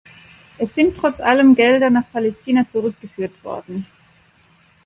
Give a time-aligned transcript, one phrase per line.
[0.57, 3.85] Es sind trotz allem Gelder nach Palästina zurückgeführt worden.